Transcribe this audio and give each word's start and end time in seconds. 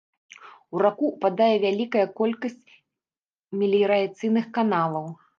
У 0.75 0.79
раку 0.83 1.09
ўпадае 1.09 1.49
вялікая 1.65 2.05
колькасць 2.19 2.71
меліярацыйных 3.59 4.49
каналаў. 4.57 5.05